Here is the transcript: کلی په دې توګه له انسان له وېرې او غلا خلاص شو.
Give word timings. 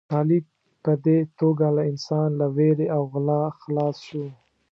کلی 0.11 0.39
په 0.83 0.91
دې 1.05 1.19
توګه 1.39 1.67
له 1.77 1.83
انسان 1.91 2.29
له 2.39 2.47
وېرې 2.55 2.87
او 2.95 3.01
غلا 3.11 3.41
خلاص 3.61 3.95
شو. 4.07 4.25